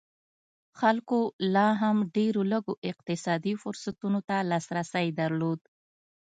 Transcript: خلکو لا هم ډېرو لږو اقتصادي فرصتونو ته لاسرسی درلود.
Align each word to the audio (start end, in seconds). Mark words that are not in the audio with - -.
خلکو 0.79 1.19
لا 1.53 1.67
هم 1.81 1.97
ډېرو 2.15 2.41
لږو 2.51 2.73
اقتصادي 2.91 3.53
فرصتونو 3.61 4.19
ته 4.27 4.37
لاسرسی 4.49 5.07
درلود. 5.19 5.59